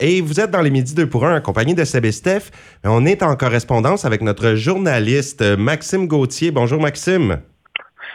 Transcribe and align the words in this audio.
Et 0.00 0.20
vous 0.20 0.40
êtes 0.40 0.50
dans 0.50 0.60
les 0.60 0.70
Midis 0.70 0.96
2 0.96 1.08
pour 1.08 1.24
1 1.24 1.36
en 1.36 1.40
compagnie 1.40 1.76
de 1.76 1.84
Seb 1.84 2.04
et 2.04 2.10
Steph. 2.10 2.50
On 2.82 3.06
est 3.06 3.22
en 3.22 3.36
correspondance 3.36 4.04
avec 4.04 4.22
notre 4.22 4.56
journaliste 4.56 5.40
Maxime 5.56 6.08
Gauthier. 6.08 6.50
Bonjour 6.50 6.82
Maxime. 6.82 7.40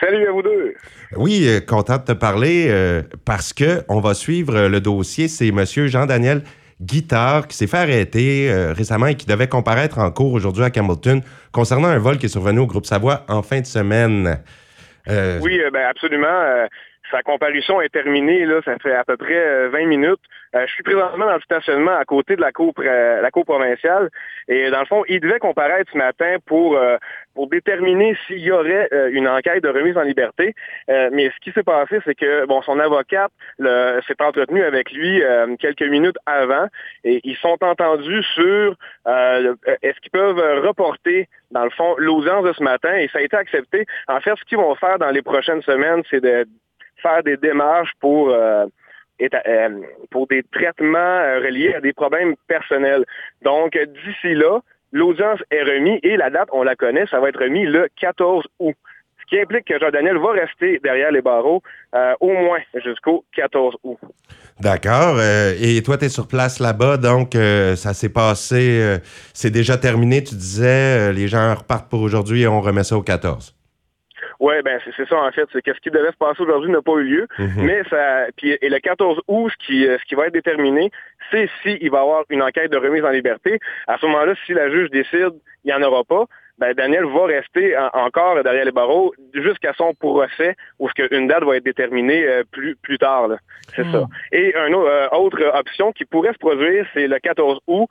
Salut 0.02 0.28
à 0.28 0.31
vous 0.34 0.42
deux. 0.42 0.73
Oui, 1.15 1.46
euh, 1.47 1.62
content 1.62 1.96
de 1.96 2.04
te 2.04 2.12
parler 2.12 2.68
euh, 2.68 3.02
parce 3.23 3.54
que 3.54 3.84
on 3.88 4.02
va 4.02 4.13
suivre 4.13 4.68
le 4.68 4.81
dossier. 4.81 5.29
C'est 5.29 5.52
Monsieur 5.54 5.88
Jean-Daniel 5.88 6.42
Guitard 6.81 7.47
qui 7.47 7.55
s'est 7.55 7.68
fait 7.68 7.78
arrêter 7.78 8.52
euh, 8.52 8.73
récemment 8.73 9.07
et 9.07 9.16
qui 9.16 9.25
devait 9.25 9.48
comparaître 9.48 10.00
en 10.00 10.11
cours 10.11 10.34
aujourd'hui 10.34 10.66
à 10.66 10.71
Campbellton 10.71 11.21
concernant 11.54 11.88
un 11.88 11.98
vol 11.98 12.18
qui 12.18 12.25
est 12.25 12.30
survenu 12.30 12.59
au 12.59 12.68
groupe 12.68 12.88
Savoie 12.88 13.23
en 13.30 13.41
fin 13.41 13.61
de 13.61 13.66
semaine. 13.66 14.41
Oui, 15.07 15.59
ben 15.71 15.86
absolument. 15.89 16.68
Sa 17.12 17.23
comparution 17.23 17.82
est 17.82 17.89
terminée, 17.89 18.46
là, 18.46 18.62
ça 18.64 18.78
fait 18.78 18.94
à 18.94 19.04
peu 19.04 19.18
près 19.18 19.68
20 19.70 19.80
euh, 19.80 19.86
minutes. 19.86 20.20
Euh, 20.55 20.66
je 20.68 20.73
suis 20.73 20.84
présentement 20.84 21.25
dans 21.25 21.36
le 21.36 21.42
stationnement 21.42 21.96
à 21.96 22.05
côté 22.05 22.36
de 22.36 22.42
la 22.42 22.52
cour, 22.52 22.74
euh, 22.80 23.21
la 23.21 23.32
cour 23.32 23.46
provinciale. 23.46 24.10
Et 24.47 24.70
dans 24.70 24.79
le 24.79 24.86
fond, 24.86 25.04
il 25.07 25.19
devait 25.19 25.39
comparaître 25.39 25.92
ce 25.92 25.97
matin 25.97 26.38
pour, 26.46 26.80
pour 27.33 27.47
déterminer 27.47 28.18
s'il 28.25 28.39
y 28.39 28.52
aurait 28.52 28.89
une 29.11 29.28
enquête 29.28 29.64
de 29.64 29.69
remise 29.69 29.97
en 29.97 30.02
liberté. 30.02 30.56
mais 30.88 31.30
ce 31.30 31.39
qui 31.42 31.52
s'est 31.52 31.64
passé, 31.64 32.00
c'est 32.03 32.16
que 32.16 32.45
bon, 32.47 32.61
son 32.64 32.80
avocate 32.80 33.31
s'est 33.59 34.22
entretenu 34.22 34.64
avec 34.64 34.91
lui 34.91 35.22
quelques 35.59 35.83
minutes 35.83 36.17
avant 36.25 36.67
et 37.03 37.22
ils 37.23 37.36
sont 37.38 37.58
entendus 37.61 38.23
sur 38.33 38.75
est-ce 39.05 40.00
qu'ils 40.02 40.11
peuvent 40.11 40.66
reporter, 40.66 41.28
dans 41.52 41.64
le 41.64 41.72
fond, 41.72 41.95
l'audience 41.97 42.44
de 42.44 42.53
ce 42.53 42.64
matin 42.64 42.95
et 42.95 43.08
ça 43.09 43.19
a 43.19 43.22
été 43.22 43.38
accepté. 43.38 43.86
En 44.08 44.19
fait, 44.19 44.36
ce 44.36 44.44
qu'ils 44.45 44.58
vont 44.58 44.73
faire 44.75 44.97
dans 44.97 45.11
les 45.11 45.22
prochaines 45.22 45.61
semaines, 45.61 46.02
c'est 46.09 46.22
de 46.22 46.47
faire 47.02 47.23
des 47.23 47.38
démarches 47.38 47.92
pour 48.00 48.34
euh, 49.22 49.28
euh, 49.48 49.70
pour 50.12 50.28
des 50.28 50.44
traitements 50.44 50.98
euh, 50.98 51.39
reliés 51.39 51.73
à 51.73 51.81
des 51.81 51.92
problèmes 51.92 52.36
personnels. 52.48 53.03
Donc, 53.44 53.73
d'ici 53.73 54.34
là, 54.34 54.59
l'audience 54.94 55.39
est 55.52 55.62
remise 55.62 56.00
et 56.03 56.16
la 56.16 56.30
date, 56.30 56.47
on 56.53 56.64
la 56.64 56.75
connaît, 56.75 57.06
ça 57.08 57.19
va 57.19 57.30
être 57.30 57.44
remis 57.44 57.66
le 57.66 57.89
14 58.00 58.45
août. 58.59 58.75
Ce 59.19 59.25
qui 59.25 59.39
implique 59.41 59.66
que 59.66 59.78
Jean-Daniel 59.78 60.17
va 60.17 60.31
rester 60.31 60.80
derrière 60.80 61.11
les 61.11 61.22
barreaux 61.22 61.61
au 62.19 62.31
moins 62.31 62.59
jusqu'au 62.83 63.25
14 63.36 63.75
août. 63.84 64.00
D'accord. 64.59 65.19
et 65.22 65.84
toi, 65.84 65.97
tu 65.97 66.06
es 66.06 66.09
sur 66.09 66.28
place 66.28 66.59
là-bas, 66.59 66.97
donc 66.97 67.34
ça 67.34 67.94
s'est 67.94 68.11
passé, 68.11 68.97
c'est 69.34 69.52
déjà 69.52 69.78
terminé, 69.78 70.23
tu 70.23 70.34
disais, 70.34 71.13
les 71.13 71.28
gens 71.28 71.53
repartent 71.53 71.91
pour 71.91 72.02
aujourd'hui 72.02 72.41
et 72.41 72.47
on 72.47 72.61
remet 72.61 72.84
ça 72.84 72.97
au 72.97 73.03
14. 73.03 73.58
Oui, 74.39 74.53
ben 74.63 74.79
c'est 74.95 75.07
ça 75.07 75.17
en 75.17 75.31
fait. 75.31 75.47
C'est 75.51 75.61
que 75.61 75.73
ce 75.73 75.79
qui 75.79 75.91
devait 75.91 76.11
se 76.11 76.17
passer 76.17 76.41
aujourd'hui 76.41 76.71
n'a 76.71 76.81
pas 76.81 76.93
eu 76.93 77.03
lieu. 77.03 77.27
Mhm. 77.37 77.65
Mais 77.65 77.83
ça. 77.89 78.27
Puis 78.37 78.57
et 78.61 78.69
le 78.69 78.79
14 78.79 79.21
août, 79.27 79.51
ce 79.51 79.65
qui, 79.65 79.85
euh, 79.85 79.97
ce 79.99 80.05
qui 80.05 80.15
va 80.15 80.27
être 80.27 80.33
déterminé, 80.33 80.91
c'est 81.31 81.49
s'il 81.61 81.91
va 81.91 81.99
y 81.99 82.01
avoir 82.01 82.23
une 82.29 82.41
enquête 82.41 82.71
de 82.71 82.77
remise 82.77 83.03
en 83.03 83.09
liberté. 83.09 83.59
À 83.87 83.97
ce 83.97 84.05
moment-là, 84.05 84.33
si 84.45 84.53
la 84.53 84.69
juge 84.69 84.89
décide, 84.89 85.33
il 85.63 85.67
n'y 85.67 85.73
en 85.73 85.81
aura 85.81 86.03
pas. 86.03 86.25
Ben, 86.59 86.73
Daniel 86.73 87.05
va 87.05 87.25
rester 87.25 87.73
encore 87.93 88.43
derrière 88.43 88.65
les 88.65 88.73
barreaux 88.73 89.13
jusqu'à 89.33 89.71
son 89.73 89.93
procès, 89.93 90.57
où 90.77 90.89
une 91.11 91.27
date 91.27 91.43
va 91.45 91.55
être 91.55 91.63
déterminée 91.63 92.27
euh, 92.27 92.43
plus, 92.51 92.75
plus 92.75 92.97
tard. 92.97 93.29
C'est 93.75 93.85
ça. 93.85 94.01
Hmm. 94.01 94.07
Et 94.33 94.53
une 94.67 94.75
euh, 94.75 95.07
autre 95.11 95.41
option 95.53 95.93
qui 95.93 96.03
pourrait 96.03 96.33
se 96.33 96.37
produire, 96.37 96.85
c'est 96.93 97.07
le 97.07 97.17
14 97.17 97.59
août. 97.67 97.87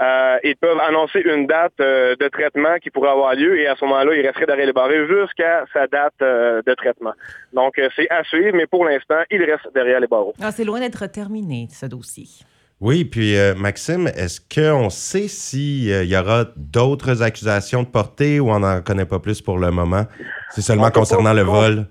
Euh, 0.00 0.36
ils 0.44 0.56
peuvent 0.56 0.78
annoncer 0.78 1.20
une 1.20 1.46
date 1.46 1.72
euh, 1.80 2.14
de 2.20 2.28
traitement 2.28 2.76
qui 2.80 2.88
pourrait 2.90 3.10
avoir 3.10 3.34
lieu 3.34 3.58
et 3.58 3.66
à 3.66 3.74
ce 3.74 3.84
moment-là, 3.84 4.14
il 4.14 4.24
resterait 4.24 4.46
derrière 4.46 4.66
les 4.66 4.72
barrés 4.72 5.06
jusqu'à 5.08 5.64
sa 5.72 5.88
date 5.88 6.14
euh, 6.22 6.62
de 6.64 6.74
traitement. 6.74 7.12
Donc, 7.52 7.80
c'est 7.96 8.08
à 8.10 8.22
suivre, 8.24 8.56
mais 8.56 8.66
pour 8.66 8.84
l'instant, 8.84 9.20
il 9.30 9.42
reste 9.42 9.68
derrière 9.74 9.98
les 9.98 10.06
barreaux. 10.06 10.34
Ah, 10.40 10.52
c'est 10.52 10.64
loin 10.64 10.78
d'être 10.78 11.06
terminé, 11.06 11.66
ce 11.72 11.86
dossier. 11.86 12.26
Oui, 12.80 13.04
puis 13.04 13.34
Maxime, 13.56 14.06
est-ce 14.06 14.40
qu'on 14.40 14.88
sait 14.88 15.26
s'il 15.26 15.88
y 15.88 16.16
aura 16.16 16.44
d'autres 16.54 17.24
accusations 17.24 17.82
de 17.82 17.88
portée 17.88 18.38
ou 18.38 18.50
on 18.52 18.60
n'en 18.60 18.82
connaît 18.82 19.04
pas 19.04 19.18
plus 19.18 19.42
pour 19.42 19.58
le 19.58 19.72
moment? 19.72 20.04
C'est 20.50 20.62
seulement 20.62 20.92
concernant 20.92 21.32
le 21.32 21.42
vol? 21.42 21.86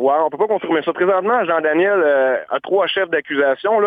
On 0.00 0.30
peut 0.30 0.38
pas 0.38 0.46
confirmer 0.46 0.80
ça. 0.82 0.92
Présentement, 0.92 1.44
Jean-Daniel 1.44 2.00
euh, 2.04 2.36
a 2.50 2.60
trois 2.60 2.86
chefs 2.86 3.10
d'accusation. 3.10 3.80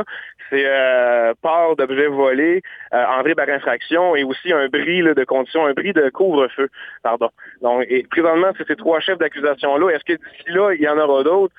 C'est 0.50 0.66
euh, 0.66 1.34
part 1.42 1.78
d'objets 1.78 2.08
volés, 2.08 2.62
euh, 2.94 3.34
par 3.36 3.50
infraction 3.50 4.16
et 4.18 4.24
aussi 4.24 4.52
un 4.52 4.68
bris 4.68 5.02
de 5.02 5.24
condition, 5.24 5.66
un 5.66 5.74
bris 5.74 5.94
de 5.94 6.10
couvre-feu. 6.10 6.68
Pardon. 7.02 7.30
Donc, 7.62 7.86
et 7.90 8.06
présentement, 8.12 8.52
c'est 8.58 8.68
ces 8.68 8.76
trois 8.76 9.00
chefs 9.00 9.20
d'accusation-là. 9.20 9.90
Est-ce 9.92 10.04
que 10.04 10.14
d'ici 10.14 10.50
là, 10.50 10.74
il 10.74 10.82
y 10.82 10.90
en 10.90 10.98
aura 10.98 11.24
d'autres? 11.24 11.54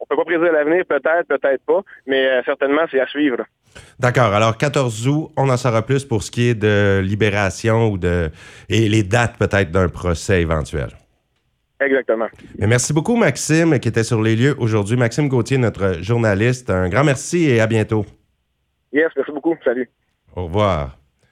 On 0.00 0.06
peut 0.06 0.16
pas 0.16 0.24
prédire 0.24 0.52
l'avenir, 0.52 0.84
peut-être, 0.88 1.26
peut-être 1.28 1.62
pas, 1.66 1.80
mais 2.06 2.26
euh, 2.26 2.42
certainement, 2.44 2.82
c'est 2.90 3.00
à 3.00 3.06
suivre. 3.08 3.38
D'accord. 3.98 4.32
Alors, 4.32 4.56
14 4.56 5.08
août, 5.08 5.30
on 5.36 5.50
en 5.50 5.56
saura 5.56 5.82
plus 5.82 6.04
pour 6.04 6.22
ce 6.22 6.30
qui 6.30 6.48
est 6.48 6.54
de 6.54 7.00
libération 7.02 7.88
ou 7.88 7.98
de 7.98 8.30
et 8.68 8.88
les 8.88 9.02
dates 9.02 9.36
peut-être 9.38 9.70
d'un 9.70 9.88
procès 9.88 10.40
éventuel. 10.40 10.88
Exactement. 11.80 12.26
merci 12.58 12.92
beaucoup, 12.92 13.16
Maxime, 13.16 13.78
qui 13.78 13.88
était 13.88 14.02
sur 14.02 14.20
les 14.20 14.34
lieux 14.34 14.54
aujourd'hui. 14.58 14.96
Maxime 14.96 15.28
Gauthier, 15.28 15.58
notre 15.58 16.02
journaliste. 16.02 16.70
Un 16.70 16.88
grand 16.88 17.04
merci 17.04 17.48
et 17.48 17.60
à 17.60 17.66
bientôt. 17.66 18.04
Yes, 18.92 19.10
merci 19.16 19.32
beaucoup. 19.32 19.54
Salut. 19.64 19.88
Au 20.34 20.44
revoir. 20.44 20.97